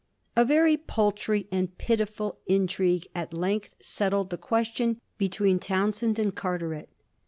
[0.35, 6.89] A very paltry and pitiful intrigue at length settled the question between Townshend and Carteret.